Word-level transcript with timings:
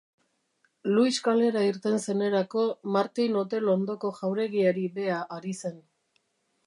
Luis 0.93 1.19
kalera 1.27 1.61
irten 1.71 1.99
zenerako 2.05 2.63
Martin 2.95 3.37
hotel 3.43 3.69
ondoko 3.77 4.13
jauregiari 4.23 4.87
beha 4.97 5.21
ari 5.39 5.55
zen. 5.63 5.81